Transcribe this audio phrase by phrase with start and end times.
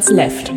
[0.00, 0.48] Minutes Left.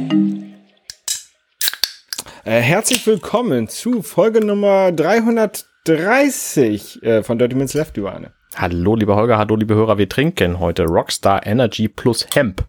[2.46, 8.32] Äh, herzlich willkommen zu Folge Nummer 330 äh, von Dirty Minutes Left, Johanne.
[8.56, 9.98] Hallo, lieber Holger, hallo, liebe Hörer.
[9.98, 12.64] Wir trinken heute Rockstar Energy plus Hemp.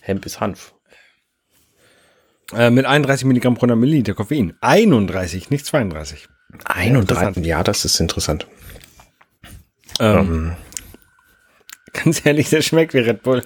[0.00, 0.74] Hemp ist Hanf.
[2.54, 4.56] Äh, mit 31 Milligramm pro Milliliter Koffein.
[4.60, 6.28] 31, nicht 32.
[6.66, 8.46] 31, ja, das ist interessant.
[9.98, 10.54] Ähm,
[11.92, 13.42] ganz ehrlich, der schmeckt wie Red Bull.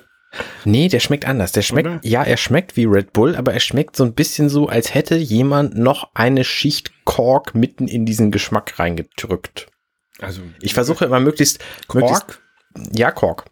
[0.64, 1.52] Nee, der schmeckt anders.
[1.52, 2.00] Der schmeckt, Oder?
[2.02, 5.16] ja, er schmeckt wie Red Bull, aber er schmeckt so ein bisschen so, als hätte
[5.16, 9.66] jemand noch eine Schicht Kork mitten in diesen Geschmack reingedrückt.
[10.20, 11.58] Also, Ich versuche immer möglichst,
[11.92, 12.42] möglichst Kork?
[12.94, 13.46] ja, Kork.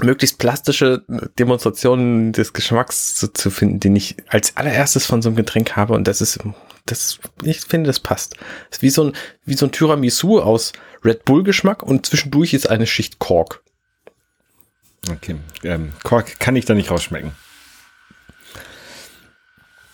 [0.00, 1.04] Möglichst plastische
[1.38, 5.92] Demonstrationen des Geschmacks zu, zu finden, den ich als allererstes von so einem Getränk habe.
[5.94, 6.40] Und das ist,
[6.86, 8.34] das, ich finde, das passt.
[8.70, 9.12] Das ist wie so ein,
[9.44, 10.72] wie so ein Tiramisu aus
[11.04, 13.62] Red Bull Geschmack und zwischendurch ist eine Schicht Kork.
[15.10, 17.32] Okay, ähm, Kork kann ich da nicht rausschmecken.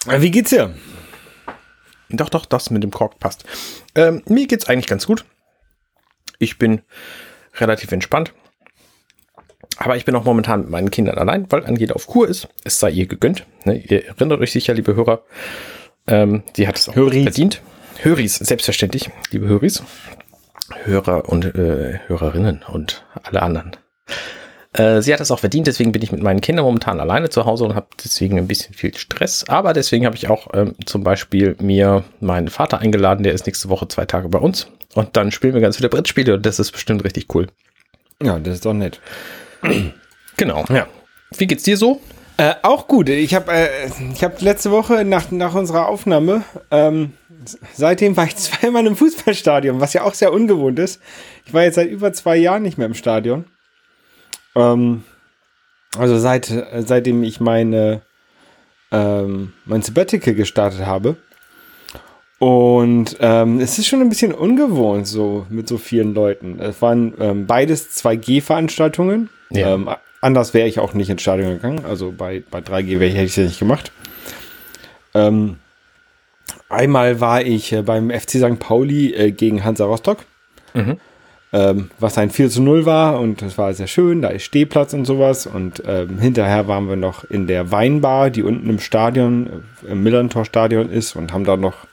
[0.07, 0.75] Äh, wie geht's dir?
[2.11, 3.45] Doch, doch, das mit dem Kork passt.
[3.95, 5.25] Ähm, mir geht's eigentlich ganz gut.
[6.39, 6.83] Ich bin
[7.55, 8.33] relativ entspannt.
[9.77, 12.49] Aber ich bin auch momentan mit meinen Kindern allein, weil Angela auf Kur ist.
[12.65, 13.47] Es sei ihr gegönnt.
[13.65, 13.79] Ne?
[13.79, 15.23] Ihr erinnert euch sicher, liebe Hörer.
[16.07, 17.23] Ähm, sie hat es auch Höris.
[17.25, 17.63] verdient.
[18.01, 19.83] Höris, selbstverständlich, liebe Höris.
[20.85, 23.77] Hörer und äh, Hörerinnen und alle anderen.
[24.73, 27.47] Äh, sie hat es auch verdient, deswegen bin ich mit meinen Kindern momentan alleine zu
[27.47, 29.45] Hause und habe deswegen ein bisschen viel Stress.
[29.49, 33.69] Aber deswegen habe ich auch ähm, zum Beispiel mir meinen Vater eingeladen, der ist nächste
[33.69, 34.69] Woche zwei Tage bei uns.
[34.95, 37.47] Und dann spielen wir ganz viele Brettspiele und das ist bestimmt richtig cool.
[38.23, 39.01] Ja, das ist doch nett.
[40.37, 40.65] Genau.
[40.69, 40.87] Ja.
[41.37, 42.01] Wie geht's dir so?
[42.37, 43.09] Äh, auch gut.
[43.09, 43.69] Ich habe äh,
[44.13, 47.15] ich hab letzte Woche nach, nach unserer Aufnahme, ähm,
[47.75, 51.01] seitdem war ich zweimal im Fußballstadion, was ja auch sehr ungewohnt ist.
[51.47, 53.47] Ich war jetzt seit über zwei Jahren nicht mehr im Stadion.
[54.59, 55.05] Ähm,
[55.97, 58.03] also seit, seitdem ich meine,
[58.91, 61.17] ähm, mein Sabbatical gestartet habe.
[62.39, 66.61] Und ähm, es ist schon ein bisschen ungewohnt so mit so vielen Leuten.
[66.61, 69.29] Es waren ähm, beides 2G-Veranstaltungen.
[69.51, 69.75] Ja.
[69.75, 69.89] Ähm,
[70.21, 71.85] anders wäre ich auch nicht ins Stadion gegangen.
[71.85, 73.91] Also bei, bei 3G wäre ich, hätte ich es nicht gemacht.
[75.15, 75.57] Ähm,
[76.69, 78.59] einmal war ich äh, beim FC St.
[78.61, 80.19] Pauli äh, gegen Hansa Rostock.
[80.75, 80.99] Mhm.
[81.51, 84.93] Ähm, was ein 4 zu 0 war und das war sehr schön, da ist Stehplatz
[84.93, 89.65] und sowas und ähm, hinterher waren wir noch in der Weinbar, die unten im Stadion,
[89.87, 91.87] äh, im Millantor Stadion ist und haben da noch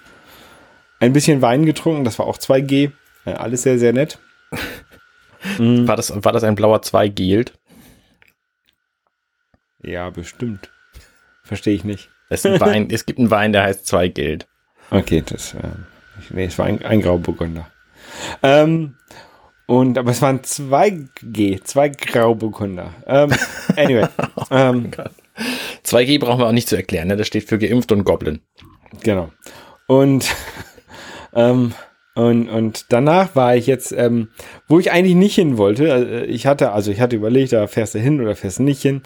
[1.00, 2.92] ein bisschen Wein getrunken, das war auch 2G,
[3.26, 4.20] äh, alles sehr, sehr nett.
[5.60, 7.54] War, das, war das ein blauer 2 Geld?
[9.84, 10.72] Ja, bestimmt.
[11.44, 12.10] Verstehe ich nicht.
[12.30, 14.48] Es, Wein, es gibt einen Wein, der heißt 2 Geld.
[14.90, 15.60] Okay, das, äh,
[16.32, 17.68] nee, es war ein, ein Grauburgunder.
[18.42, 18.96] Ähm,
[19.68, 22.94] und, aber es waren zwei G, zwei Grauburgunder.
[23.08, 23.32] Ähm,
[23.76, 24.08] anyway,
[24.52, 24.92] ähm,
[25.84, 27.18] 2G brauchen wir auch nicht zu erklären, ne?
[27.18, 28.42] das steht für geimpft und Goblin.
[29.02, 29.32] genau.
[29.88, 30.30] Und,
[31.34, 31.74] ähm,
[32.16, 34.30] und, und danach war ich jetzt, ähm,
[34.68, 37.96] wo ich eigentlich nicht hin wollte, äh, ich hatte, also ich hatte überlegt, da fährst
[37.96, 39.02] du hin oder fährst du nicht hin,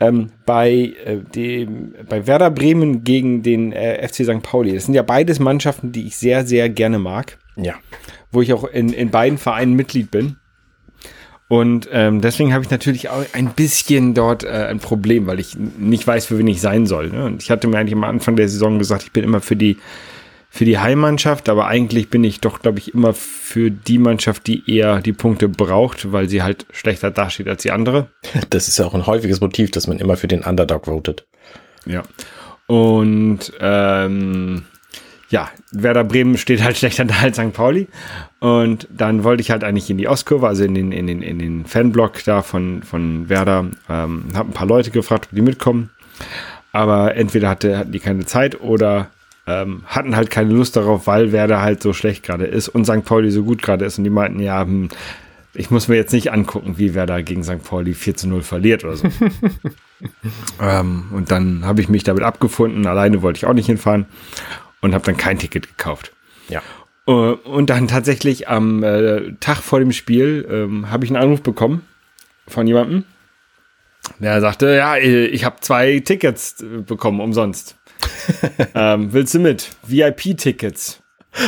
[0.00, 4.42] ähm, bei äh, dem, bei Werder Bremen gegen den äh, FC St.
[4.42, 4.74] Pauli.
[4.74, 7.38] Das sind ja beides Mannschaften, die ich sehr, sehr gerne mag.
[7.56, 7.74] Ja.
[8.32, 10.36] Wo ich auch in, in beiden Vereinen Mitglied bin.
[11.48, 15.54] Und ähm, deswegen habe ich natürlich auch ein bisschen dort äh, ein Problem, weil ich
[15.56, 17.10] nicht weiß, für wen ich sein soll.
[17.10, 17.26] Ne?
[17.26, 19.76] Und ich hatte mir eigentlich am Anfang der Saison gesagt, ich bin immer für die
[20.54, 24.70] für die Heimmannschaft, aber eigentlich bin ich doch, glaube ich, immer für die Mannschaft, die
[24.70, 28.08] eher die Punkte braucht, weil sie halt schlechter dasteht als die andere.
[28.50, 31.26] Das ist ja auch ein häufiges Motiv, dass man immer für den Underdog votet.
[31.86, 32.02] Ja.
[32.66, 34.64] Und ähm,
[35.32, 37.52] ja, Werder Bremen steht halt schlechter da als St.
[37.52, 37.88] Pauli.
[38.38, 41.38] Und dann wollte ich halt eigentlich in die Ostkurve, also in den, in den, in
[41.38, 45.90] den Fanblock da von, von Werder, ähm, habe ein paar Leute gefragt, ob die mitkommen.
[46.70, 49.08] Aber entweder hatte, hatten die keine Zeit oder
[49.46, 53.04] ähm, hatten halt keine Lust darauf, weil Werder halt so schlecht gerade ist und St.
[53.04, 53.98] Pauli so gut gerade ist.
[53.98, 54.90] Und die meinten, ja, hm,
[55.54, 57.62] ich muss mir jetzt nicht angucken, wie Werder gegen St.
[57.62, 59.08] Pauli 4 zu 0 verliert oder so.
[60.60, 62.86] ähm, und dann habe ich mich damit abgefunden.
[62.86, 64.06] Alleine wollte ich auch nicht hinfahren
[64.82, 66.12] und habe dann kein Ticket gekauft.
[66.48, 66.62] Ja.
[67.06, 71.42] Äh, Und dann tatsächlich am äh, Tag vor dem Spiel ähm, habe ich einen Anruf
[71.42, 71.86] bekommen
[72.46, 73.04] von jemandem,
[74.18, 77.76] der sagte, ja, äh, ich habe zwei Tickets äh, bekommen, umsonst.
[78.74, 79.70] ähm, willst du mit?
[79.86, 80.98] VIP-Tickets.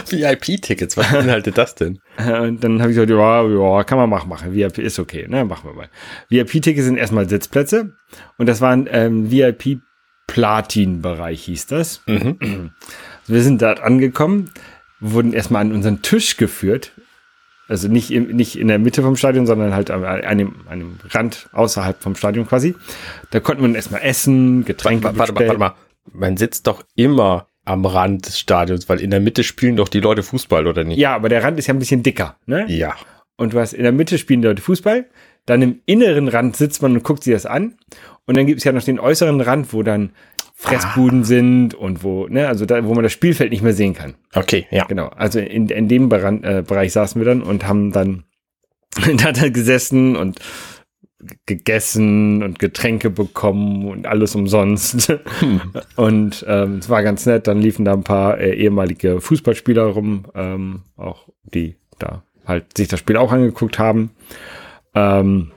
[0.09, 1.99] VIP-Tickets, was beinhaltet das denn?
[2.17, 4.55] Und dann habe ich gesagt, ja, ja, kann man machen, machen.
[4.55, 5.91] VIP ist okay, ne, machen wir mal.
[6.31, 7.93] VIP-Tickets sind erstmal Sitzplätze
[8.39, 12.01] und das waren ähm, VIP-Platin-Bereich hieß das.
[13.27, 14.51] Wir sind dort angekommen,
[15.01, 16.93] wurden erstmal an unseren Tisch geführt.
[17.67, 21.49] Also nicht, im, nicht in der Mitte vom Stadion, sondern halt an einem, einem Rand
[21.53, 22.75] außerhalb vom Stadion quasi.
[23.31, 25.75] Da konnte man erstmal essen, Getränke warte, warte, warte mal.
[26.13, 30.01] Man sitzt doch immer am Rand des Stadions, weil in der Mitte spielen doch die
[30.01, 30.99] Leute Fußball, oder nicht?
[30.99, 32.67] Ja, aber der Rand ist ja ein bisschen dicker, ne?
[32.69, 32.95] Ja.
[33.37, 35.07] Und du hast in der Mitte spielen die Leute Fußball,
[35.47, 37.77] dann im inneren Rand sitzt man und guckt sich das an.
[38.27, 40.11] Und dann gibt es ja noch den äußeren Rand, wo dann
[40.57, 41.25] Fressbuden ah.
[41.25, 44.15] sind und wo, ne, also da, wo man das Spielfeld nicht mehr sehen kann.
[44.35, 44.85] Okay, ja.
[44.85, 45.09] Genau.
[45.09, 48.25] Also in, in dem Bereich, äh, Bereich saßen wir dann und haben dann
[49.17, 50.41] da, da gesessen und
[51.47, 55.09] gegessen und Getränke bekommen und alles umsonst.
[55.41, 55.61] Hm.
[55.97, 57.47] Und ähm, es war ganz nett.
[57.47, 62.89] Dann liefen da ein paar äh, ehemalige Fußballspieler rum, ähm, auch die da halt sich
[62.89, 64.11] das Spiel auch angeguckt haben.
[64.95, 65.53] Ähm,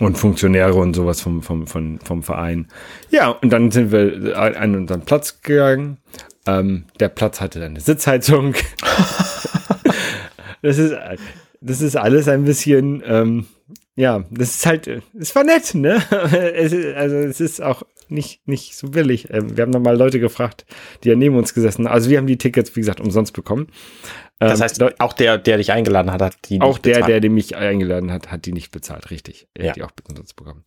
[0.00, 2.68] und Funktionäre und sowas vom, vom, vom, vom Verein.
[3.10, 5.98] Ja, und dann sind wir an unseren Platz gegangen.
[6.46, 8.54] Ähm, der Platz hatte eine Sitzheizung.
[10.62, 10.94] das ist,
[11.60, 13.46] das ist alles ein bisschen, ähm,
[13.96, 16.02] ja, das ist halt, es war nett, ne?
[16.54, 19.28] es ist, also es ist auch nicht, nicht so billig.
[19.30, 20.66] Ähm, wir haben nochmal Leute gefragt,
[21.02, 21.94] die ja neben uns gesessen haben.
[21.94, 23.68] Also wir haben die Tickets, wie gesagt, umsonst bekommen.
[24.38, 27.22] Das ähm, heißt, auch der, der dich eingeladen hat, hat die Auch der, bezahlt.
[27.22, 29.46] der, mich eingeladen hat, hat die nicht bezahlt, richtig.
[29.54, 29.70] Er ja.
[29.70, 30.64] hat die auch umsonst bekommen.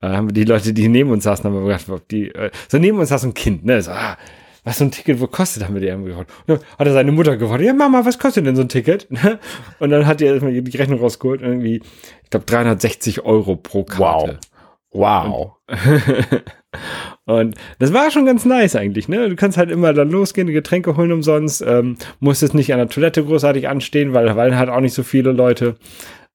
[0.00, 2.50] Dann haben wir die Leute, die neben uns saßen, haben wir gedacht, ob die, äh,
[2.68, 3.82] so neben uns saß ein Kind, ne?
[3.82, 4.16] So, ah,
[4.64, 6.30] was so ein Ticket wo kostet, haben wir die irgendwie gefragt.
[6.46, 9.08] Und dann hat er seine Mutter gefragt, ja Mama, was kostet denn so ein Ticket?
[9.78, 11.82] Und dann hat er erstmal die Rechnung rausgeholt, irgendwie,
[12.24, 14.32] ich glaube 360 Euro pro Karte.
[14.32, 14.49] Wow.
[14.92, 15.56] Wow.
[17.24, 19.28] Und das war schon ganz nice eigentlich, ne?
[19.28, 23.24] Du kannst halt immer dann losgehen, Getränke holen umsonst, ähm, musstest nicht an der Toilette
[23.24, 25.76] großartig anstehen, weil, weil halt auch nicht so viele Leute.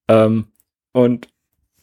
[0.07, 0.45] Ähm,
[0.93, 1.27] und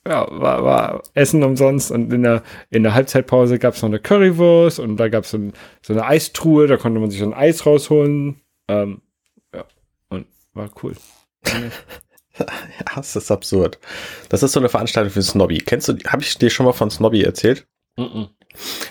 [0.07, 4.01] ja, war, war Essen umsonst und in der, in der Halbzeitpause gab es noch eine
[4.01, 5.53] Currywurst und da gab es so, ein,
[5.83, 8.41] so, eine Eistruhe, da konnte man sich so ein Eis rausholen.
[8.69, 9.03] Ähm,
[9.55, 9.65] ja,
[10.09, 10.95] und war cool.
[12.39, 12.47] ja,
[12.97, 13.79] das ist absurd.
[14.29, 15.59] Das ist so eine Veranstaltung für Snobby.
[15.59, 17.67] Kennst du, habe ich dir schon mal von Snobby erzählt?
[17.97, 18.29] Mm, -mm.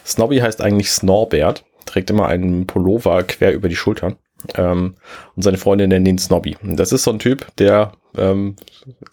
[0.05, 4.17] Snobby heißt eigentlich Snorbert, trägt immer einen Pullover quer über die Schultern.
[4.55, 4.95] Ähm,
[5.35, 6.57] und seine Freundin nennt ihn Snobby.
[6.61, 8.55] Das ist so ein Typ, der ähm,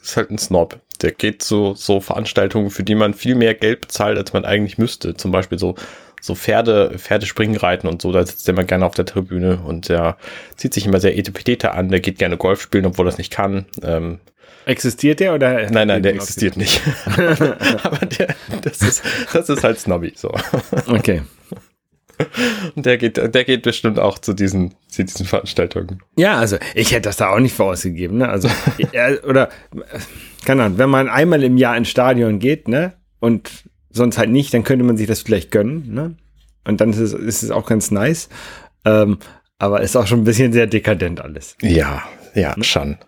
[0.02, 0.80] ist halt ein Snob.
[1.02, 4.78] Der geht zu so Veranstaltungen, für die man viel mehr Geld bezahlt, als man eigentlich
[4.78, 5.14] müsste.
[5.14, 5.74] Zum Beispiel so
[6.20, 9.88] so Pferde, Pferdespringen reiten und so, da sitzt er immer gerne auf der Tribüne und
[9.88, 10.16] der
[10.56, 13.32] zieht sich immer sehr etepetete an, der geht gerne Golf spielen, obwohl er es nicht
[13.32, 13.66] kann.
[13.82, 14.20] Ähm,
[14.66, 15.70] Existiert der oder?
[15.70, 16.82] Nein, nein, der existiert nicht.
[17.82, 20.30] Aber der, das ist, das ist halt Snobby, so.
[20.86, 21.22] Okay.
[22.74, 26.02] Und der geht, der geht bestimmt auch zu diesen, zu diesen Veranstaltungen.
[26.16, 28.28] Ja, also ich hätte das da auch nicht vorausgegeben, ne?
[28.28, 28.50] Also,
[29.26, 29.48] oder,
[30.44, 32.94] keine Ahnung, wenn man einmal im Jahr ins Stadion geht, ne?
[33.20, 36.14] Und sonst halt nicht, dann könnte man sich das vielleicht gönnen, ne?
[36.64, 38.28] Und dann ist es, ist es auch ganz nice.
[38.84, 39.18] Ähm,
[39.58, 41.56] aber ist auch schon ein bisschen sehr dekadent alles.
[41.60, 42.02] Ja,
[42.34, 42.64] ja, ne?
[42.64, 42.98] schon.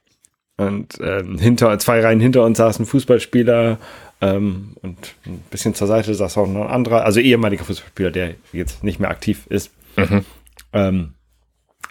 [0.56, 3.78] Und ähm, hinter, zwei Reihen hinter uns saßen Fußballspieler
[4.20, 8.34] ähm, und ein bisschen zur Seite saß auch noch ein anderer, also ehemaliger Fußballspieler, der
[8.52, 9.70] jetzt nicht mehr aktiv ist.
[9.96, 10.24] Mhm.
[10.72, 11.14] Ähm,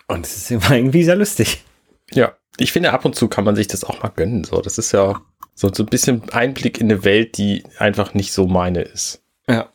[0.07, 1.63] und es ist immer irgendwie sehr lustig.
[2.11, 4.43] Ja, ich finde, ab und zu kann man sich das auch mal gönnen.
[4.43, 5.21] So, das ist ja
[5.55, 9.21] so, so ein bisschen Einblick in eine Welt, die einfach nicht so meine ist.
[9.47, 9.69] Ja.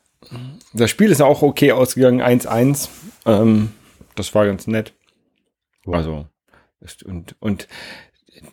[0.72, 2.88] Das Spiel ist auch okay ausgegangen, 1-1.
[3.26, 3.72] Ähm,
[4.14, 4.94] das war ganz nett.
[5.86, 6.26] Also,
[7.04, 7.68] und, und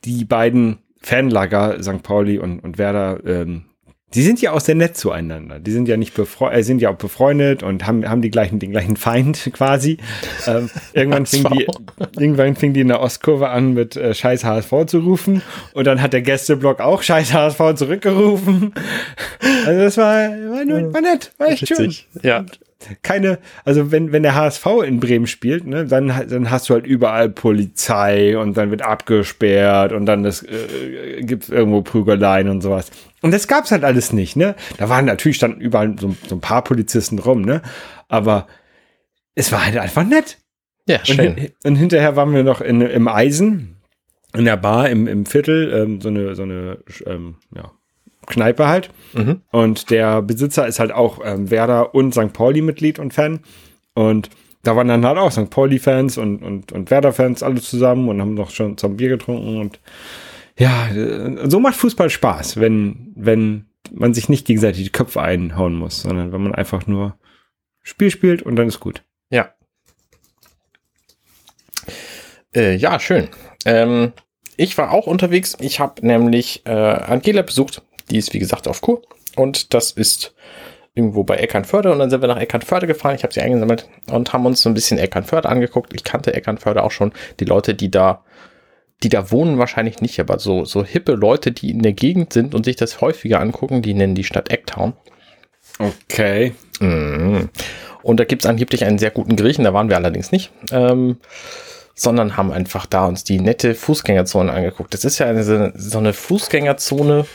[0.03, 2.03] die beiden Fanlager, St.
[2.03, 3.65] Pauli und, und Werder, ähm,
[4.13, 5.60] die sind ja auch sehr nett zueinander.
[5.60, 8.60] Die sind ja nicht befreundet, äh, sind ja auch befreundet und haben, haben die gleichen,
[8.60, 9.98] den gleichen Feind quasi.
[10.48, 11.68] Ähm, irgendwann, fing die,
[12.20, 15.41] irgendwann fing die in der Ostkurve an, mit äh, Scheiß HSV zu rufen.
[15.74, 18.74] Und dann hat der Gästeblock auch Scheiß HSV zurückgerufen.
[19.65, 21.94] Also das war, war, nur, war nett, war echt schön.
[22.24, 22.39] Ja.
[22.39, 22.60] Und
[23.01, 26.85] keine, also wenn, wenn der HSV in Bremen spielt, ne, dann, dann hast du halt
[26.85, 32.91] überall Polizei und dann wird abgesperrt und dann das, äh, gibt irgendwo Prügeleien und sowas.
[33.21, 34.55] Und das gab's halt alles nicht, ne?
[34.77, 37.61] Da waren natürlich standen überall so, so ein paar Polizisten rum, ne?
[38.07, 38.47] Aber
[39.35, 40.38] es war halt einfach nett.
[40.88, 41.35] Ja, schön.
[41.38, 43.77] Und, und hinterher waren wir noch in, im Eisen,
[44.33, 47.71] in der Bar im, im Viertel, ähm, so eine, so eine, ähm, ja,
[48.31, 48.89] Kneipe halt.
[49.13, 49.41] Mhm.
[49.51, 52.33] Und der Besitzer ist halt auch ähm, Werder und St.
[52.33, 53.41] Pauli-Mitglied und Fan.
[53.93, 54.29] Und
[54.63, 55.50] da waren dann halt auch St.
[55.50, 59.59] Pauli-Fans und, und, und Werder-Fans alle zusammen und haben noch schon zum Bier getrunken.
[59.59, 59.79] Und
[60.57, 60.89] ja,
[61.45, 66.31] so macht Fußball Spaß, wenn, wenn man sich nicht gegenseitig die Köpfe einhauen muss, sondern
[66.31, 67.15] wenn man einfach nur
[67.81, 69.03] Spiel spielt und dann ist gut.
[69.29, 69.53] Ja.
[72.53, 73.29] Äh, ja, schön.
[73.65, 74.13] Ähm,
[74.57, 75.57] ich war auch unterwegs.
[75.59, 77.81] Ich habe nämlich äh, Angela besucht.
[78.10, 79.01] Die ist, wie gesagt, auf Kur.
[79.36, 80.34] Und das ist
[80.93, 81.91] irgendwo bei Eckernförde.
[81.91, 83.15] Und dann sind wir nach Eckernförde gefahren.
[83.15, 85.93] Ich habe sie eingesammelt und haben uns so ein bisschen Eckernförde angeguckt.
[85.93, 87.13] Ich kannte Eckernförde auch schon.
[87.39, 88.24] Die Leute, die da
[89.03, 92.53] die da wohnen wahrscheinlich nicht, aber so, so hippe Leute, die in der Gegend sind
[92.53, 94.93] und sich das häufiger angucken, die nennen die Stadt Ecktown.
[95.79, 96.53] Okay.
[96.79, 97.50] Mhm.
[98.03, 101.17] Und da gibt es angeblich einen sehr guten Griechen, da waren wir allerdings nicht, ähm,
[101.96, 104.93] sondern haben einfach da uns die nette Fußgängerzone angeguckt.
[104.93, 107.25] Das ist ja eine, so eine Fußgängerzone,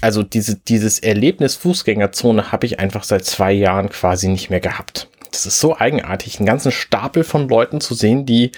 [0.00, 5.08] also diese, dieses Erlebnis Fußgängerzone habe ich einfach seit zwei Jahren quasi nicht mehr gehabt.
[5.30, 8.52] Das ist so eigenartig, einen ganzen Stapel von Leuten zu sehen, die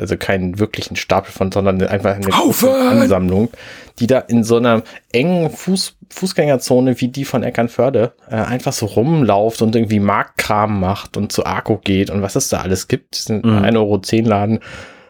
[0.00, 3.50] also keinen wirklichen Stapel von, sondern einfach eine Ansammlung,
[3.98, 8.86] die da in so einer engen Fuß, Fußgängerzone wie die von Eckernförde äh, einfach so
[8.86, 13.14] rumlauft und irgendwie Marktkram macht und zu Arco geht und was es da alles gibt.
[13.14, 13.58] Das sind mhm.
[13.58, 14.60] 1,10 Euro Laden.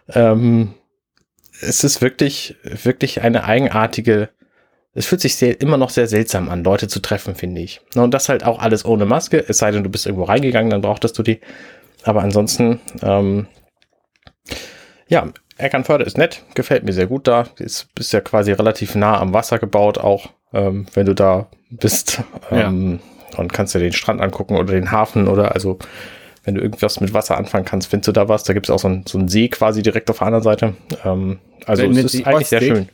[0.08, 0.74] Ähm,
[1.62, 4.30] es ist wirklich, wirklich eine eigenartige,
[4.92, 7.80] es fühlt sich sehr, immer noch sehr seltsam an, Leute zu treffen, finde ich.
[7.94, 10.80] Und das halt auch alles ohne Maske, es sei denn, du bist irgendwo reingegangen, dann
[10.80, 11.40] brauchtest du die.
[12.02, 13.46] Aber ansonsten, ähm,
[15.08, 15.28] ja,
[15.58, 17.46] Eckernförde ist nett, gefällt mir sehr gut da.
[17.58, 22.22] Ist, ist ja quasi relativ nah am Wasser gebaut, auch ähm, wenn du da bist.
[22.50, 22.98] Ähm,
[23.32, 23.38] ja.
[23.38, 25.78] Und kannst dir den Strand angucken oder den Hafen oder also
[26.42, 28.44] wenn du irgendwas mit Wasser anfangen kannst, findest du da was.
[28.44, 30.74] Da gibt es auch so, ein, so einen See quasi direkt auf der anderen Seite.
[31.04, 32.58] Ähm, also es ist eigentlich Ostsee?
[32.58, 32.88] sehr schön.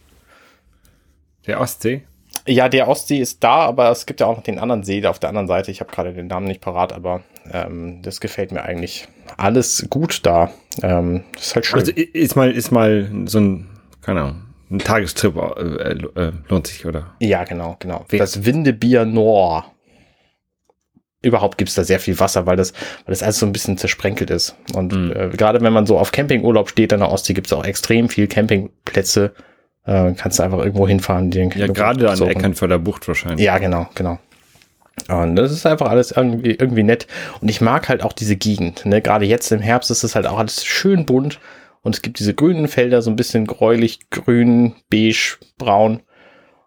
[1.47, 2.03] Der Ostsee?
[2.47, 5.19] Ja, der Ostsee ist da, aber es gibt ja auch noch den anderen See auf
[5.19, 5.71] der anderen Seite.
[5.71, 7.23] Ich habe gerade den Namen nicht parat, aber
[7.53, 10.51] ähm, das gefällt mir eigentlich alles gut da.
[10.83, 11.81] Ähm, das ist halt schön.
[11.81, 13.67] Also ist mal, ist mal so ein,
[14.03, 17.15] keine Ahnung, ein Tagestrip äh, äh, lohnt sich, oder?
[17.21, 18.05] Ja, genau, genau.
[18.11, 19.65] Das Windebier Nord.
[21.23, 22.73] Überhaupt gibt's da sehr viel Wasser, weil das,
[23.05, 24.55] weil das alles so ein bisschen zersprenkelt ist.
[24.75, 25.13] Und mhm.
[25.13, 28.29] äh, gerade wenn man so auf Campingurlaub steht an der Ostsee, gibt's auch extrem viel
[28.29, 29.33] Campingplätze.
[29.87, 31.31] Äh, kannst du einfach irgendwo hinfahren.
[31.31, 33.45] Den ja, gerade an der Eckernförder Bucht wahrscheinlich.
[33.45, 34.19] Ja, genau, genau.
[35.09, 37.07] Und das ist einfach alles irgendwie, irgendwie nett.
[37.41, 38.85] Und ich mag halt auch diese Gegend.
[38.87, 39.03] Ne?
[39.03, 41.39] Gerade jetzt im Herbst ist es halt auch alles schön bunt.
[41.83, 46.03] Und es gibt diese grünen Felder, so ein bisschen gräulich, grün, beige, braun.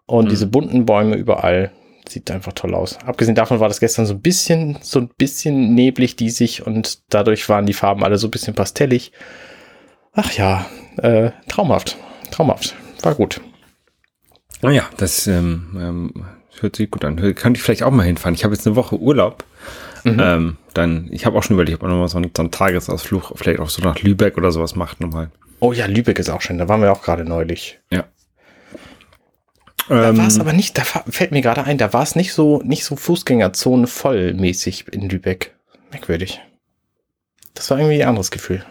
[0.06, 0.30] Und mhm.
[0.30, 1.72] diese bunten Bäume überall.
[2.08, 2.98] Sieht einfach toll aus.
[3.04, 6.66] Abgesehen davon war das gestern so ein bisschen, so ein bisschen neblig, diesig.
[6.66, 9.12] Und dadurch waren die Farben alle so ein bisschen pastellig.
[10.12, 10.66] Ach ja,
[11.02, 11.98] äh, traumhaft.
[12.30, 12.74] Traumhaft.
[13.02, 13.40] War gut.
[14.62, 16.24] Naja, das ähm, ähm
[16.60, 17.16] hört sich gut an.
[17.16, 18.34] Könnte ich vielleicht auch mal hinfahren.
[18.34, 19.44] Ich habe jetzt eine Woche Urlaub.
[20.04, 20.20] Mhm.
[20.20, 23.32] Ähm, dann, ich habe auch schon überlegt, ob man nochmal so einen, so einen Tagesausflug
[23.36, 25.30] vielleicht auch so nach Lübeck oder sowas macht nochmal.
[25.60, 26.58] Oh ja, Lübeck ist auch schön.
[26.58, 27.80] Da waren wir auch gerade neulich.
[27.90, 28.04] Ja.
[29.88, 32.32] Da ähm, war es aber nicht, da fällt mir gerade ein, da war es nicht
[32.32, 35.54] so, nicht so Fußgängerzone vollmäßig in Lübeck.
[35.90, 36.40] Merkwürdig.
[37.54, 38.64] Das war irgendwie ein anderes Gefühl.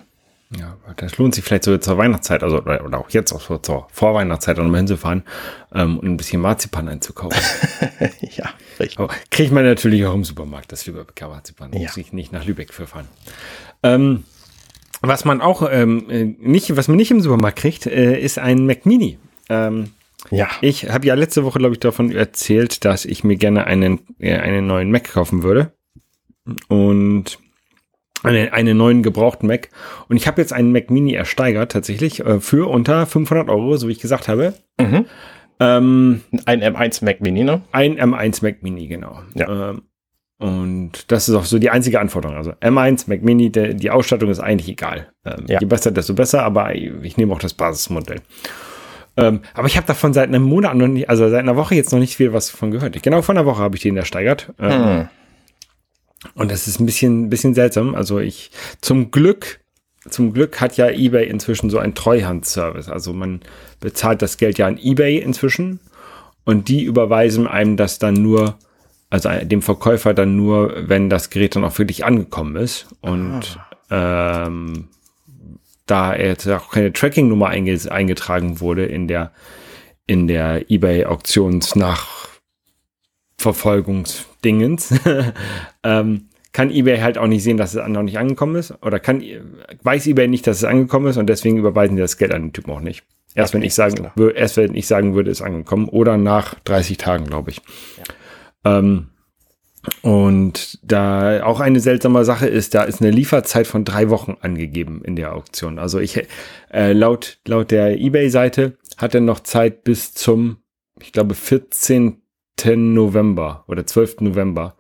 [0.58, 3.88] Ja, das lohnt sich vielleicht so zur Weihnachtszeit, also oder auch jetzt auch so zur
[3.92, 5.24] Vorweihnachtszeit auch nochmal hinzufahren
[5.76, 7.40] ähm, und ein bisschen Marzipan einzukaufen.
[8.36, 8.98] ja, richtig.
[9.30, 11.72] kriegt man natürlich auch im Supermarkt, das Lübecker Marzipan.
[11.74, 11.82] Ja.
[11.82, 13.08] Muss ich nicht nach Lübeck für fahren.
[13.84, 14.24] Ähm,
[15.02, 18.66] was man auch ähm, äh, nicht, was man nicht im Supermarkt kriegt, äh, ist ein
[18.66, 19.20] Mac Mini.
[19.50, 19.92] Ähm,
[20.32, 20.50] ja.
[20.62, 24.36] Ich habe ja letzte Woche, glaube ich, davon erzählt, dass ich mir gerne einen, äh,
[24.38, 25.74] einen neuen Mac kaufen würde.
[26.68, 27.38] Und
[28.24, 29.70] eine, einen neuen gebrauchten Mac.
[30.08, 33.88] Und ich habe jetzt einen Mac Mini ersteigert, tatsächlich, äh, für unter 500 Euro, so
[33.88, 34.54] wie ich gesagt habe.
[34.80, 35.06] Mhm.
[35.60, 37.62] Ähm, ein M1 Mac Mini, ne?
[37.72, 39.20] Ein M1 Mac Mini, genau.
[39.36, 39.72] Ja.
[39.72, 39.82] Ähm,
[40.40, 42.38] und das ist auch so die einzige Anforderung.
[42.38, 45.12] Also M1 Mac Mini, der, die Ausstattung ist eigentlich egal.
[45.26, 45.60] Ähm, ja.
[45.60, 48.22] Je besser, desto besser, aber ich nehme auch das Basismodell.
[49.18, 51.92] Ähm, aber ich habe davon seit einem Monat noch nicht, also seit einer Woche jetzt
[51.92, 53.02] noch nicht viel was davon gehört.
[53.04, 54.54] Genau vor einer Woche habe ich den ersteigert.
[54.60, 55.08] Ähm, hm.
[56.36, 57.96] Und das ist ein bisschen, ein bisschen seltsam.
[57.96, 59.62] Also ich, zum Glück,
[60.10, 62.90] zum Glück hat ja eBay inzwischen so einen Treuhandservice.
[62.90, 63.42] Also man
[63.80, 65.80] bezahlt das Geld ja an eBay inzwischen
[66.46, 68.58] und die überweisen einem das dann nur,
[69.10, 72.88] also dem Verkäufer dann nur, wenn das Gerät dann auch wirklich angekommen ist.
[73.02, 73.60] Und
[73.90, 74.46] ah.
[74.48, 74.90] ähm,
[75.86, 79.32] da jetzt auch keine Tracking-Nummer eingetragen wurde in der,
[80.06, 82.29] in der eBay Auktionsnach
[83.40, 84.94] Verfolgungsdingens,
[85.84, 88.74] ähm, kann eBay halt auch nicht sehen, dass es noch nicht angekommen ist.
[88.84, 89.24] Oder kann,
[89.82, 92.54] weiß eBay nicht, dass es angekommen ist und deswegen überweisen die das Geld an den
[92.54, 93.04] Typen auch nicht.
[93.36, 95.88] Erst okay, wenn ich sagen, erst wenn ich sagen würde, ist angekommen.
[95.88, 97.62] Oder nach 30 Tagen, glaube ich.
[98.66, 98.80] Ja.
[98.80, 99.10] Ähm,
[100.02, 105.02] und da auch eine seltsame Sache ist, da ist eine Lieferzeit von drei Wochen angegeben
[105.06, 105.80] in der Auktion.
[105.80, 106.22] Also ich
[106.74, 110.58] äh, laut laut der eBay-Seite hat er noch Zeit bis zum,
[111.00, 112.22] ich glaube 14.
[112.66, 114.22] November oder 12.
[114.22, 114.76] November.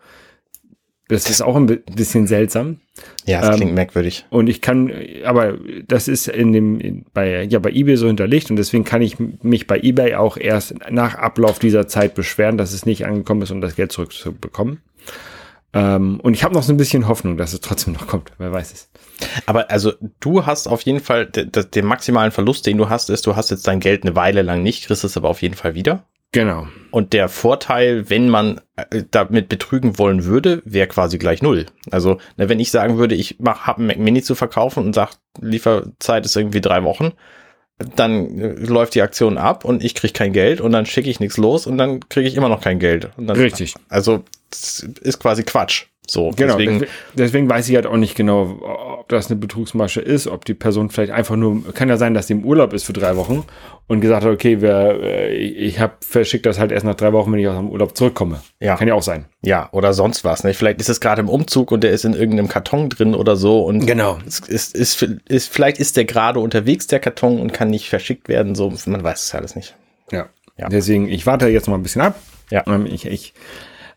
[1.07, 2.81] Das ist auch ein bisschen seltsam.
[3.25, 4.25] Ja, das ähm, klingt merkwürdig.
[4.29, 4.93] Und ich kann,
[5.25, 5.57] aber
[5.87, 9.65] das ist in dem, bei, ja, bei eBay so hinterlegt und deswegen kann ich mich
[9.65, 13.59] bei eBay auch erst nach Ablauf dieser Zeit beschweren, dass es nicht angekommen ist, um
[13.59, 14.81] das Geld zurückzubekommen.
[15.73, 18.31] Ähm, und ich habe noch so ein bisschen Hoffnung, dass es trotzdem noch kommt.
[18.37, 18.89] Wer weiß es.
[19.45, 23.25] Aber also du hast auf jeden Fall den, den maximalen Verlust, den du hast, ist,
[23.27, 25.75] du hast jetzt dein Geld eine Weile lang nicht, kriegst es aber auf jeden Fall
[25.75, 26.05] wieder.
[26.31, 26.67] Genau.
[26.91, 31.65] Und der Vorteil, wenn man äh, damit betrügen wollen würde, wäre quasi gleich null.
[31.89, 34.93] Also, ne, wenn ich sagen würde, ich mach, hab einen Mac Mini zu verkaufen und
[34.93, 37.13] sag, Lieferzeit ist irgendwie drei Wochen,
[37.95, 41.19] dann äh, läuft die Aktion ab und ich krieg kein Geld und dann schicke ich
[41.19, 43.09] nichts los und dann kriege ich immer noch kein Geld.
[43.17, 43.73] Dann, Richtig.
[43.87, 45.85] Also, das ist quasi Quatsch.
[46.11, 48.59] So, Genau, deswegen, deswegen, weiß ich halt auch nicht genau,
[48.99, 52.27] ob das eine Betrugsmasche ist, ob die Person vielleicht einfach nur, kann ja sein, dass
[52.27, 53.43] die im Urlaub ist für drei Wochen
[53.87, 57.31] und gesagt hat, okay, wir, äh, ich habe verschickt das halt erst nach drei Wochen,
[57.31, 58.41] wenn ich aus dem Urlaub zurückkomme.
[58.59, 58.75] Ja.
[58.75, 59.25] Kann ja auch sein.
[59.41, 60.43] ja, oder sonst was.
[60.43, 60.53] Ne?
[60.53, 63.63] Vielleicht ist es gerade im Umzug und der ist in irgendeinem Karton drin oder so
[63.63, 64.17] und Genau.
[64.27, 68.27] es ist, ist, ist, vielleicht ist der gerade unterwegs, der Karton, und kann nicht verschickt
[68.29, 68.55] werden.
[68.55, 69.75] So, man weiß es alles nicht.
[70.11, 70.27] Ja.
[70.57, 70.67] Ja.
[70.69, 72.19] Deswegen, ich warte jetzt mal ein bisschen ab.
[72.51, 72.63] Ja.
[72.67, 73.33] Ähm, Ich, ich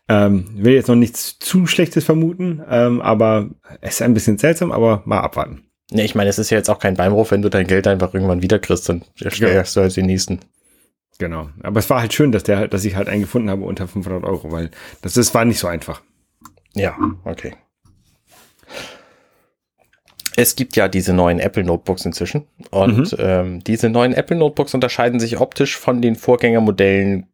[0.09, 3.49] ähm, will jetzt noch nichts zu Schlechtes vermuten, ähm, aber
[3.81, 5.65] es ist ein bisschen seltsam, aber mal abwarten.
[5.91, 8.13] Ne, ich meine, es ist ja jetzt auch kein Beinbruch, wenn du dein Geld einfach
[8.13, 10.39] irgendwann wieder kriegst, dann erschwerst du halt den nächsten.
[11.19, 11.49] Genau.
[11.61, 13.87] Aber es war halt schön, dass der, halt- dass ich halt einen gefunden habe unter
[13.87, 16.01] 500 Euro, weil das ist, war nicht so einfach.
[16.73, 17.53] Ja, okay.
[20.35, 22.47] Es gibt ja diese neuen Apple Notebooks inzwischen.
[22.71, 27.27] Und ähm, diese neuen Apple Notebooks unterscheiden sich optisch von den Vorgängermodellen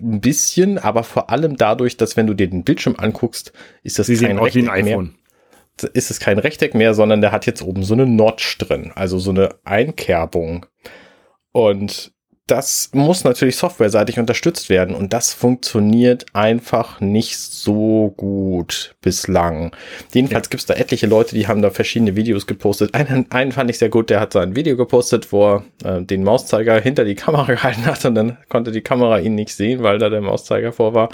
[0.00, 4.06] ein bisschen, aber vor allem dadurch, dass wenn du dir den Bildschirm anguckst, ist das
[4.06, 5.08] Sie kein Rechteck mehr.
[5.92, 9.18] ist es kein Rechteck mehr, sondern der hat jetzt oben so eine Notch drin, also
[9.18, 10.66] so eine Einkerbung.
[11.52, 12.13] Und
[12.46, 19.74] das muss natürlich softwareseitig unterstützt werden und das funktioniert einfach nicht so gut bislang.
[20.12, 22.92] Jedenfalls gibt's da etliche Leute, die haben da verschiedene Videos gepostet.
[22.94, 26.22] Einen, einen fand ich sehr gut, der hat sein Video gepostet, wo er äh, den
[26.22, 29.98] Mauszeiger hinter die Kamera gehalten hat und dann konnte die Kamera ihn nicht sehen, weil
[29.98, 31.08] da der Mauszeiger vor war.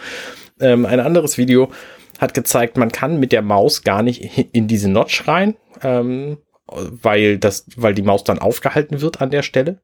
[0.59, 1.71] Ähm, ein anderes Video
[2.19, 6.39] hat gezeigt, man kann mit der Maus gar nicht in diese Notch rein, ähm,
[6.71, 9.79] weil das, weil die Maus dann aufgehalten wird an der Stelle.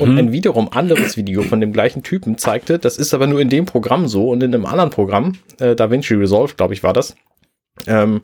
[0.00, 3.48] Und ein wiederum anderes Video von dem gleichen Typen zeigte, das ist aber nur in
[3.48, 7.14] dem Programm so und in einem anderen Programm, äh, DaVinci Resolve, glaube ich, war das.
[7.86, 8.22] Ähm,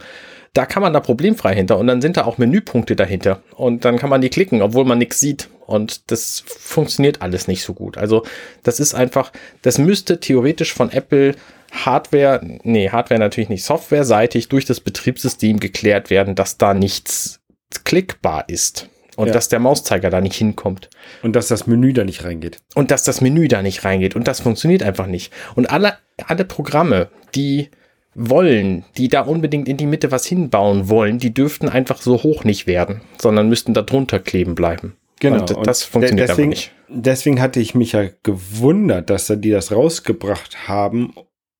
[0.54, 3.98] da kann man da problemfrei hinter und dann sind da auch Menüpunkte dahinter und dann
[3.98, 7.98] kann man die klicken, obwohl man nichts sieht und das funktioniert alles nicht so gut.
[7.98, 8.24] Also
[8.62, 11.34] das ist einfach, das müsste theoretisch von Apple
[11.70, 17.37] Hardware, nee, Hardware natürlich nicht, softwareseitig durch das Betriebssystem geklärt werden, dass da nichts
[17.84, 19.32] klickbar ist und Ja.
[19.32, 20.88] dass der Mauszeiger da nicht hinkommt
[21.22, 22.58] Und dass das Menü da nicht reingeht.
[22.74, 25.32] und dass das Menü da nicht reingeht und das funktioniert einfach nicht.
[25.54, 25.94] Und alle,
[26.26, 27.70] alle Programme, die
[28.14, 32.42] wollen, die da unbedingt in die Mitte was hinbauen wollen, die dürften einfach so hoch
[32.44, 34.96] nicht werden, sondern müssten da drunter kleben bleiben.
[35.22, 36.72] Und das funktioniert de- deswegen, nicht.
[36.88, 41.12] Deswegen hatte ich mich ja gewundert, dass die das rausgebracht haben,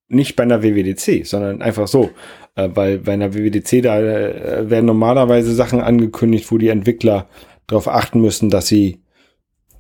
[0.09, 2.11] nicht bei einer WWDC, sondern einfach so.
[2.59, 7.29] Äh, weil bei einer WWDC, da äh, werden normalerweise Sachen angekündigt, wo die Entwickler
[7.69, 9.01] darauf achten müssen, dass sie,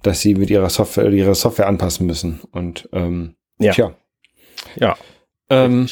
[0.02, 2.40] dass sie mit ihrer Software, ihre Software anpassen müssen.
[2.52, 3.72] Und ähm, Ja.
[3.72, 3.94] tja.
[4.76, 4.96] Ja.
[5.50, 5.88] Ähm,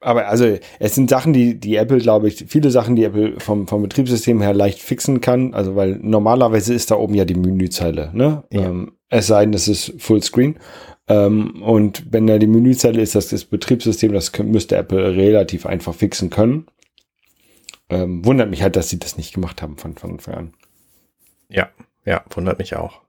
[0.00, 3.68] aber also es sind Sachen, die, die Apple, glaube ich, viele Sachen, die Apple vom,
[3.68, 5.54] vom Betriebssystem her leicht fixen kann.
[5.54, 8.10] Also weil normalerweise ist da oben ja die Menüzeile.
[8.12, 8.42] Ne?
[8.50, 8.62] Ja.
[8.62, 10.58] Ähm, es sei denn, es ist Fullscreen.
[11.08, 15.66] Ähm, und wenn da die Menüzeile ist, das ist das Betriebssystem, das müsste Apple relativ
[15.66, 16.66] einfach fixen können.
[17.88, 20.54] Ähm, wundert mich halt, dass sie das nicht gemacht haben von, von Anfang an.
[21.48, 21.68] Ja,
[22.04, 23.02] ja, wundert mich auch.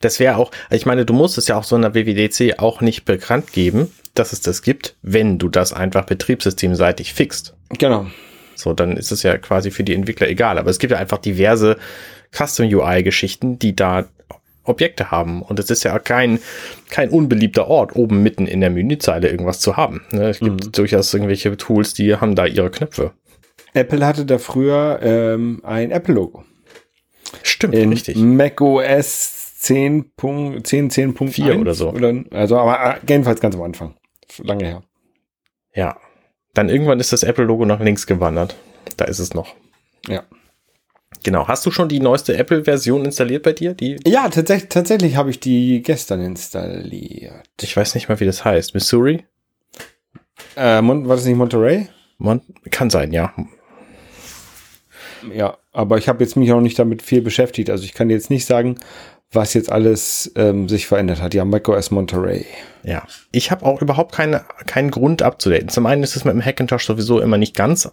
[0.00, 2.80] Das wäre auch, ich meine, du musst es ja auch so in der WWDC auch
[2.80, 7.54] nicht bekannt geben, dass es das gibt, wenn du das einfach betriebssystemseitig fixt.
[7.78, 8.06] Genau.
[8.54, 10.58] So, dann ist es ja quasi für die Entwickler egal.
[10.58, 11.76] Aber es gibt ja einfach diverse
[12.32, 14.08] Custom-UI-Geschichten, die da
[14.68, 15.42] Objekte haben.
[15.42, 16.38] Und es ist ja kein,
[16.90, 20.02] kein unbeliebter Ort, oben mitten in der Menüzeile irgendwas zu haben.
[20.10, 20.28] Ne?
[20.28, 23.12] Es gibt durchaus irgendwelche Tools, die haben da ihre Knöpfe.
[23.74, 26.44] Apple hatte da früher ähm, ein Apple-Logo.
[27.42, 28.16] Stimmt, in richtig.
[28.16, 31.90] Mac OS 10, 10, 10.1 Vier oder so.
[31.90, 33.94] Oder, also, aber äh, jedenfalls ganz am Anfang.
[34.38, 34.82] Lange her.
[35.74, 35.98] Ja.
[36.54, 38.56] Dann irgendwann ist das Apple-Logo nach links gewandert.
[38.96, 39.54] Da ist es noch.
[40.06, 40.24] Ja.
[41.22, 41.48] Genau.
[41.48, 43.74] Hast du schon die neueste Apple-Version installiert bei dir?
[43.74, 47.48] Die, Ja, tatsächlich, tatsächlich habe ich die gestern installiert.
[47.60, 48.74] ich weiß nicht mal, wie das heißt.
[48.74, 49.24] Missouri?
[50.56, 51.88] Äh, war das nicht Monterey?
[52.18, 53.32] Mon kann sein, ja.
[55.32, 57.70] Ja, aber ich habe jetzt mich auch nicht damit viel beschäftigt.
[57.70, 58.78] Also ich kann jetzt nicht sagen,
[59.32, 61.34] was jetzt alles ähm, sich verändert hat.
[61.34, 62.46] Ja, macOS Monterey.
[62.82, 63.04] Ja.
[63.30, 65.68] Ich habe auch überhaupt keine, keinen Grund abzudaten.
[65.68, 67.90] Zum einen ist es mit dem Hackintosh sowieso immer nicht ganz,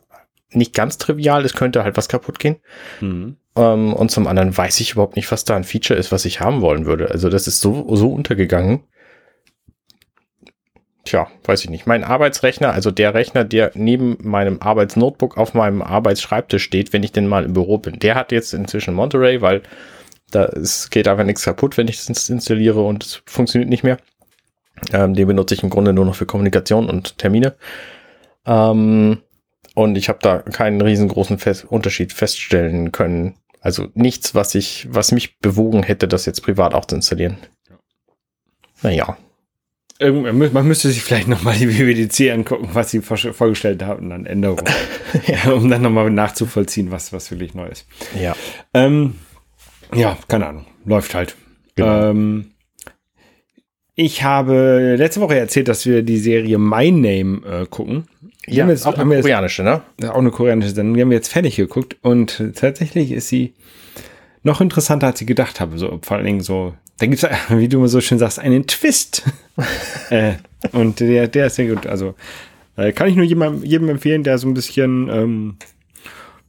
[0.52, 1.44] nicht ganz trivial.
[1.46, 2.58] Es könnte halt was kaputt gehen.
[3.02, 3.38] Mhm.
[3.56, 6.42] Ähm, und zum anderen weiß ich überhaupt nicht, was da ein Feature ist, was ich
[6.42, 7.10] haben wollen würde.
[7.12, 8.84] Also das ist so, so untergegangen.
[11.06, 11.86] tja, weiß ich nicht.
[11.88, 17.12] Mein Arbeitsrechner, also der Rechner, der neben meinem Arbeitsnotebook auf meinem Arbeitsschreibtisch steht, wenn ich
[17.12, 19.62] denn mal im Büro bin, der hat jetzt inzwischen Monterey, weil
[20.32, 23.98] da ist, geht einfach nichts kaputt, wenn ich das installiere und es funktioniert nicht mehr.
[24.92, 27.56] Ähm, den benutze ich im Grunde nur noch für Kommunikation und Termine.
[28.46, 29.22] Ähm,
[29.76, 33.36] und ich habe da keinen riesengroßen Fest Unterschied feststellen können.
[33.60, 37.38] Also nichts, was ich, was mich bewogen hätte, das jetzt privat auch zu installieren.
[38.82, 39.18] Naja.
[40.02, 44.66] Man müsste sich vielleicht nochmal die WWDC angucken, was sie vorgestellt haben, dann Änderungen.
[45.28, 45.52] ja.
[45.52, 47.88] Um dann nochmal nachzuvollziehen, was, was wirklich neu ist.
[48.20, 48.36] Ja.
[48.74, 49.16] Ähm,
[49.94, 50.66] ja, keine Ahnung.
[50.86, 51.36] Läuft halt.
[51.76, 52.10] Genau.
[52.10, 52.52] Ähm,
[53.96, 58.08] ich habe letzte Woche erzählt, dass wir die Serie My Name äh, gucken.
[58.48, 59.82] Ja, jetzt, auch eine koreanische, ne?
[60.04, 60.96] Auch eine koreanische Sendung.
[60.96, 63.54] Die haben wir jetzt fertig geguckt und tatsächlich ist sie
[64.44, 65.78] noch interessanter, als ich gedacht habe.
[65.78, 69.24] So, vor allen Dingen so, da gibt es, wie du so schön sagst, einen Twist.
[70.10, 70.34] äh,
[70.72, 71.88] und der, der ist sehr gut.
[71.88, 72.16] Also
[72.78, 75.58] äh, kann ich nur jedem, jedem empfehlen, der so ein bisschen ähm,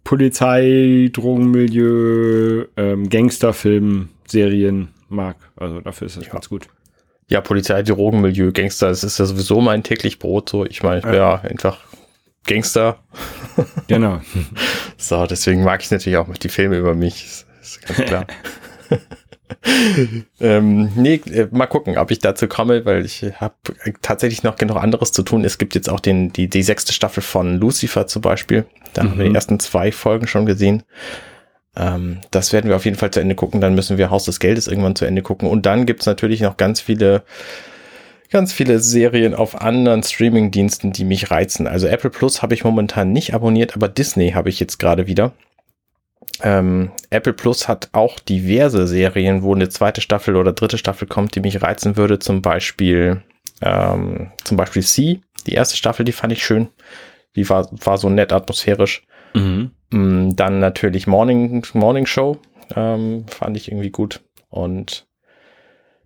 [0.05, 5.37] Polizei, Drogenmilieu, ähm, Gangsterfilm, Serien mag.
[5.57, 6.33] Also dafür ist es ja.
[6.33, 6.69] ganz gut.
[7.29, 10.49] Ja, Polizei, Drogenmilieu, Gangster, das ist ja sowieso mein täglich Brot.
[10.49, 11.41] So, ich meine, ich wäre ja.
[11.41, 11.79] einfach
[12.47, 12.99] Gangster.
[13.89, 14.21] Genau.
[14.99, 17.25] so, deswegen mag ich natürlich auch die Filme über mich.
[17.25, 18.27] Ist, ist ganz klar.
[20.41, 23.55] ähm, nee, äh, mal gucken, ob ich dazu komme, weil ich habe
[24.03, 25.45] tatsächlich noch genug anderes zu tun.
[25.45, 28.67] Es gibt jetzt auch den, die, die sechste Staffel von Lucifer zum Beispiel.
[28.93, 29.11] Da mhm.
[29.11, 29.37] haben wir die mhm.
[29.37, 30.83] ersten zwei Folgen schon gesehen.
[31.77, 33.61] Ähm, das werden wir auf jeden Fall zu Ende gucken.
[33.61, 35.49] Dann müssen wir Haus des Geldes irgendwann zu Ende gucken.
[35.49, 37.23] Und dann gibt's natürlich noch ganz viele
[38.31, 41.67] ganz viele Serien auf anderen Streaming-Diensten, die mich reizen.
[41.67, 45.33] Also Apple Plus habe ich momentan nicht abonniert, aber Disney habe ich jetzt gerade wieder.
[46.43, 51.35] Ähm, Apple Plus hat auch diverse Serien, wo eine zweite Staffel oder dritte Staffel kommt,
[51.35, 52.19] die mich reizen würde.
[52.19, 53.23] Zum Beispiel,
[53.63, 55.21] ähm, zum Beispiel C.
[55.47, 56.69] Die erste Staffel, die fand ich schön.
[57.37, 59.07] Die war, war so nett atmosphärisch.
[59.35, 59.71] Mhm.
[59.91, 62.39] Mm, dann natürlich Morning, Morning Show,
[62.75, 64.21] ähm, fand ich irgendwie gut.
[64.49, 65.07] Und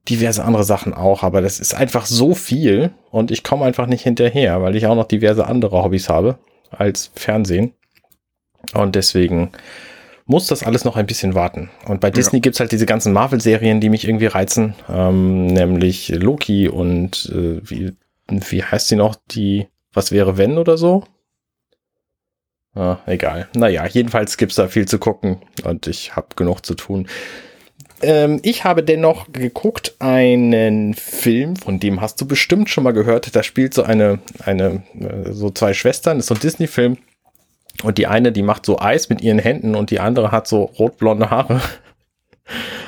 [0.08, 4.02] diverse andere Sachen auch, aber das ist einfach so viel und ich komme einfach nicht
[4.02, 6.38] hinterher, weil ich auch noch diverse andere Hobbys habe
[6.70, 7.74] als Fernsehen.
[8.74, 9.52] Und deswegen
[10.26, 11.70] muss das alles noch ein bisschen warten.
[11.86, 12.42] Und bei Disney ja.
[12.42, 17.92] gibt's halt diese ganzen Marvel-Serien, die mich irgendwie reizen, ähm, nämlich Loki und äh, wie,
[18.28, 19.16] wie heißt sie noch?
[19.30, 21.04] Die Was wäre wenn oder so?
[22.74, 23.48] Ah, egal.
[23.54, 27.08] Naja, jedenfalls gibt's da viel zu gucken und ich habe genug zu tun.
[28.02, 33.34] Ähm, ich habe dennoch geguckt einen Film, von dem hast du bestimmt schon mal gehört.
[33.34, 36.96] Da spielt so eine, eine, äh, so zwei Schwestern, das ist so ein Disney-Film.
[37.82, 40.64] Und die eine, die macht so Eis mit ihren Händen und die andere hat so
[40.64, 41.60] rotblonde Haare.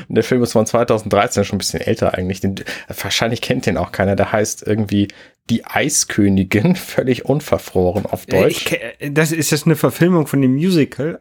[0.08, 2.40] Der Film ist von 2013, schon ein bisschen älter eigentlich.
[2.40, 2.56] Den,
[2.88, 4.16] wahrscheinlich kennt den auch keiner.
[4.16, 5.08] Der heißt irgendwie
[5.50, 8.72] Die Eiskönigin, völlig unverfroren auf äh, Deutsch.
[9.00, 11.20] Ich, das ist das eine Verfilmung von dem Musical.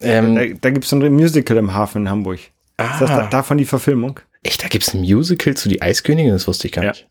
[0.00, 2.38] Ähm, da da gibt es ein Musical im Hafen in Hamburg.
[2.76, 4.20] Ah, ist das da, davon die Verfilmung?
[4.42, 6.30] Echt, da gibt es ein Musical zu Die Eiskönigin?
[6.30, 7.08] Das wusste ich gar nicht.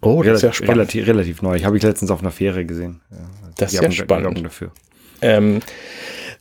[0.00, 0.76] Oh, das relativ, ist ja spannend.
[0.76, 1.60] Relativ, relativ neu.
[1.60, 3.00] Habe ich letztens auf einer Fähre gesehen.
[3.10, 3.16] Ja,
[3.56, 4.44] das ist ja spannend.
[4.44, 4.72] Dafür.
[5.20, 5.60] Ähm,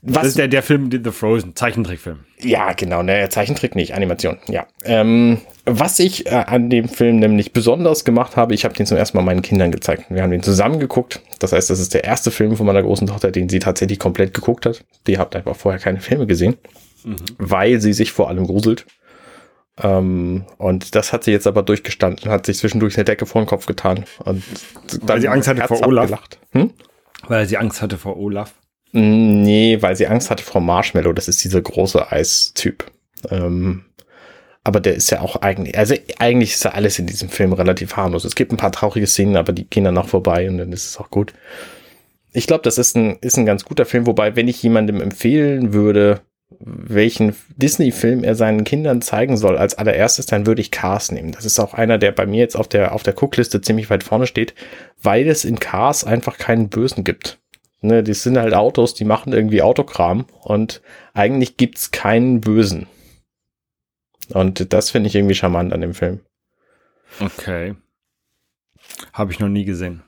[0.03, 2.21] was, das ist der, der Film The Frozen, Zeichentrickfilm.
[2.39, 4.65] Ja, genau, ne, Zeichentrick nicht, Animation, ja.
[4.83, 8.97] Ähm, was ich äh, an dem Film nämlich besonders gemacht habe, ich habe den zum
[8.97, 10.05] ersten Mal meinen Kindern gezeigt.
[10.09, 11.21] Wir haben den zusammen geguckt.
[11.37, 14.33] Das heißt, das ist der erste Film von meiner großen Tochter, den sie tatsächlich komplett
[14.33, 14.83] geguckt hat.
[15.05, 16.57] Die hat einfach vorher keine Filme gesehen,
[17.03, 17.17] mhm.
[17.37, 18.87] weil sie sich vor allem gruselt.
[19.79, 23.47] Ähm, und das hat sie jetzt aber durchgestanden, hat sich zwischendurch eine Decke vor den
[23.47, 24.05] Kopf getan.
[24.25, 24.43] Und
[25.03, 26.11] weil sie Angst hatte vor Olaf.
[26.53, 26.71] Hm?
[27.27, 28.55] Weil sie Angst hatte vor Olaf.
[28.93, 31.13] Nee, weil sie Angst hatte vor Marshmallow.
[31.13, 32.85] Das ist dieser große Eistyp.
[33.29, 33.85] Ähm,
[34.63, 37.95] aber der ist ja auch eigentlich, also eigentlich ist ja alles in diesem Film relativ
[37.95, 38.25] harmlos.
[38.25, 40.85] Es gibt ein paar traurige Szenen, aber die gehen dann noch vorbei und dann ist
[40.85, 41.33] es auch gut.
[42.33, 45.73] Ich glaube, das ist ein, ist ein ganz guter Film, wobei, wenn ich jemandem empfehlen
[45.73, 46.21] würde,
[46.59, 51.31] welchen Disney-Film er seinen Kindern zeigen soll als allererstes, dann würde ich Cars nehmen.
[51.31, 54.03] Das ist auch einer, der bei mir jetzt auf der, auf der Cookliste ziemlich weit
[54.03, 54.53] vorne steht,
[55.01, 57.40] weil es in Cars einfach keinen Bösen gibt.
[57.83, 60.81] Ne, die sind halt Autos, die machen irgendwie Autokram und
[61.13, 62.87] eigentlich gibt's keinen Bösen.
[64.29, 66.19] Und das finde ich irgendwie charmant an dem Film.
[67.19, 67.75] Okay.
[69.13, 70.03] Habe ich noch nie gesehen.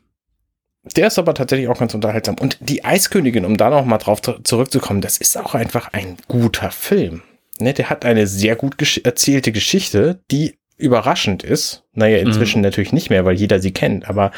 [0.95, 2.35] Der ist aber tatsächlich auch ganz unterhaltsam.
[2.39, 6.71] Und die Eiskönigin, um da noch mal drauf zurückzukommen, das ist auch einfach ein guter
[6.71, 7.23] Film.
[7.59, 11.83] Ne, der hat eine sehr gut gesch erzählte Geschichte, die überraschend ist.
[11.93, 12.63] Naja, inzwischen mhm.
[12.63, 14.31] natürlich nicht mehr, weil jeder sie kennt, aber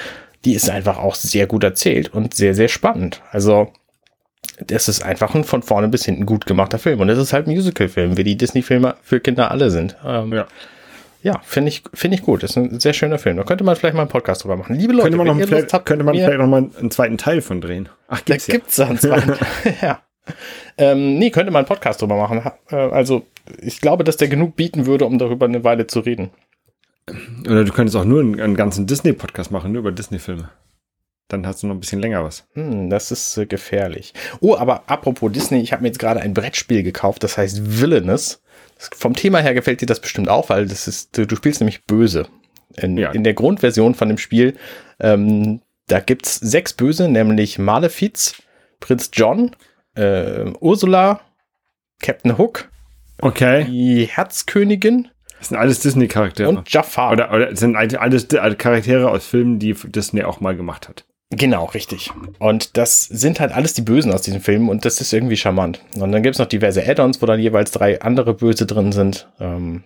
[0.46, 3.22] die ist einfach auch sehr gut erzählt und sehr, sehr spannend.
[3.32, 3.72] Also,
[4.66, 7.02] das ist einfach ein von vorne bis hinten gut gemachter Film.
[7.02, 9.98] Und es ist halt ein Musical-Film, wie die Disney-Filme für Kinder alle sind.
[10.06, 10.48] Ähm, ja.
[11.24, 12.44] ja, finde ich, finde ich gut.
[12.44, 13.38] Ist ein sehr schöner Film.
[13.38, 14.76] Da könnte man vielleicht mal einen Podcast drüber machen.
[14.76, 16.92] Liebe Leute, könnte man, noch, ihr vielleicht, Lust habt, könnte man vielleicht noch mal einen
[16.92, 17.90] zweiten Teil von drehen.
[18.08, 18.54] Ach, Da gibt's ja.
[18.54, 19.34] gibt's da einen zweiten.
[19.82, 20.00] ja.
[20.78, 22.42] Ähm, nee, könnte man einen Podcast drüber machen.
[22.70, 23.26] Äh, also,
[23.62, 26.30] ich glaube, dass der genug bieten würde, um darüber eine Weile zu reden.
[27.42, 30.50] Oder du könntest auch nur einen, einen ganzen Disney-Podcast machen, nur über Disney-Filme.
[31.28, 32.48] Dann hast du noch ein bisschen länger was.
[32.54, 34.14] Hm, das ist äh, gefährlich.
[34.42, 38.42] Oh, aber apropos Disney, ich habe mir jetzt gerade ein Brettspiel gekauft, das heißt Villainous.
[38.78, 41.62] Das, vom Thema her gefällt dir das bestimmt auch, weil das ist, du, du spielst
[41.62, 42.28] nämlich böse.
[42.78, 43.12] In, Ja.
[43.12, 44.56] in der Grundversion von dem Spiel,
[45.00, 48.42] ähm, da gibt's sechs Böse, nämlich Malefiz,
[48.80, 49.56] Prinz John,
[49.96, 51.22] äh, Ursula,
[52.02, 52.70] Captain Hook,
[53.22, 53.64] Okay.
[53.66, 55.08] die Herzkönigin
[55.46, 56.50] Das sind alles Disney-Charaktere.
[56.50, 57.12] und Jafar.
[57.12, 61.06] Oder, oder es sind alles Di- Charaktere aus Filmen, die Disney auch mal gemacht hat.
[61.30, 62.10] Genau, richtig.
[62.40, 65.82] Und das sind halt alles die Bösen aus diesem Film und das ist irgendwie charmant.
[66.00, 69.28] Und dann gibt's noch diverse Add-ons, wo dann jeweils drei andere Böse drin sind.
[69.40, 69.84] Ähm,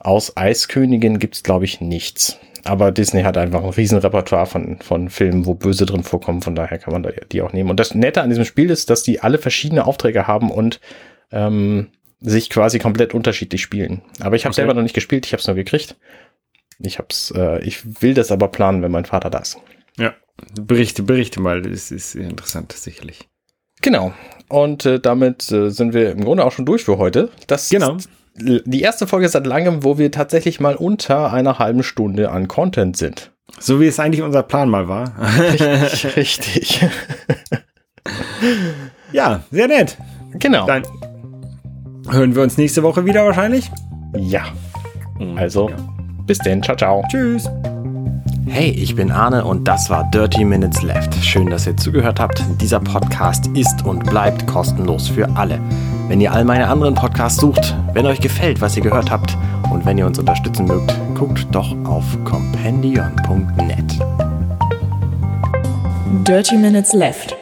[0.00, 2.38] aus Eiskönigin gibt's glaube ich, nichts.
[2.64, 6.42] Aber Disney hat einfach ein riesen Repertoire von, von Filmen, wo Böse drin vorkommen.
[6.42, 7.70] Von daher kann man da die auch nehmen.
[7.70, 10.80] Und das Nette an diesem Spiel ist, dass die alle verschiedene Aufträge haben und
[11.32, 11.88] ähm,
[12.20, 14.02] sich quasi komplett unterschiedlich spielen.
[14.20, 14.56] Aber ich habe Okay.
[14.62, 15.96] selber noch nicht gespielt, ich habe es nur gekriegt.
[16.78, 19.58] Ich hab's, äh, ich will das aber planen, wenn mein Vater da ist.
[19.98, 20.14] Ja.
[20.60, 21.62] Berichte, berichte mal.
[21.62, 23.28] Das ist interessant, sicherlich.
[23.80, 24.12] Genau.
[24.48, 27.30] Und äh, damit äh, sind wir im Grunde auch schon durch für heute.
[27.46, 27.96] Das Genau.
[27.96, 32.48] ist die erste Folge seit langem, wo wir tatsächlich mal unter einer halben Stunde an
[32.48, 33.32] Content sind.
[33.58, 35.14] So wie es eigentlich unser Plan mal war.
[35.40, 36.84] Richtig, richtig.
[39.12, 39.96] ja, sehr nett.
[40.34, 40.66] Genau.
[40.66, 40.82] Dann
[42.10, 43.70] hören wir uns nächste Woche wieder wahrscheinlich.
[44.16, 44.42] Ja.
[45.18, 45.76] Und, Also, ja.
[46.26, 46.62] bis denn.
[46.62, 47.02] Ciao, ciao.
[47.10, 47.48] Tschüss.
[48.48, 51.12] Hey, ich bin Arne und das war Dirty Minutes Left.
[51.16, 52.42] Schön, dass ihr zugehört habt.
[52.60, 55.58] Dieser Podcast ist und bleibt kostenlos für alle.
[56.08, 59.36] Wenn ihr all meine anderen Podcasts sucht, wenn euch gefällt, was ihr gehört habt
[59.72, 63.98] und wenn ihr uns unterstützen mögt, guckt doch auf compendion.net.
[66.24, 67.36] Dirty Minutes Left.